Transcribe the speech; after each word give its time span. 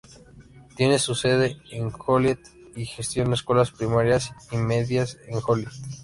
Tiene 0.75 0.97
su 0.97 1.13
sede 1.13 1.61
en 1.69 1.91
Joliet, 1.91 2.39
y 2.75 2.87
gestiona 2.87 3.35
escuelas 3.35 3.69
primarias 3.69 4.31
y 4.49 4.57
medias 4.57 5.19
en 5.27 5.39
Joliet. 5.39 5.69